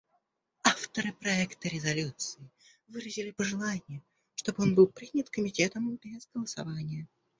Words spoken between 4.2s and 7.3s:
чтобы он был принят Комитетом без голосования.